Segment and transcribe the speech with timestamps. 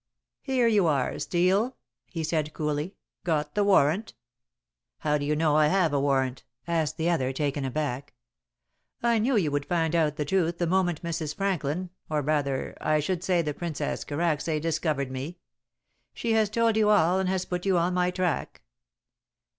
[0.41, 2.95] "Here you are, Steel," he said coolly.
[3.23, 4.15] "Got the warrant?"
[5.01, 8.15] "How do you know I have a warrant?" asked the other, taken aback.
[9.03, 11.35] "I knew you would find out the truth the moment Mrs.
[11.35, 15.37] Franklin, or rather, I should say the Princess Karacsay, discovered me.
[16.15, 18.63] She has told you all and has put you on my track."